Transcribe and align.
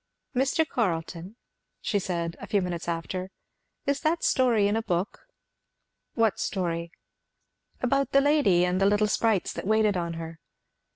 "Mr. 0.35 0.67
Carleton," 0.67 1.35
said 1.83 2.33
she 2.33 2.37
a 2.43 2.47
few 2.47 2.59
minutes 2.63 2.87
after, 2.87 3.29
"is 3.85 3.99
that 3.99 4.23
story 4.23 4.67
in 4.67 4.75
a 4.75 4.81
book?" 4.81 5.27
"What 6.15 6.39
story?" 6.39 6.91
"About 7.83 8.11
the 8.11 8.19
lady 8.21 8.65
and 8.65 8.81
the 8.81 8.87
little 8.87 9.05
sprites 9.05 9.53
that 9.53 9.67
waited 9.67 9.95
on 9.95 10.13
her." 10.13 10.39